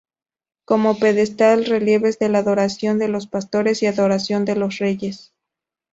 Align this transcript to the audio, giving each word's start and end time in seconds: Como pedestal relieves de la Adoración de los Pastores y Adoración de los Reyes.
Como 0.65 0.97
pedestal 0.97 1.65
relieves 1.65 2.17
de 2.17 2.27
la 2.29 2.39
Adoración 2.39 2.97
de 2.97 3.07
los 3.07 3.27
Pastores 3.27 3.83
y 3.83 3.85
Adoración 3.85 4.45
de 4.45 4.55
los 4.55 4.79
Reyes. 4.79 5.31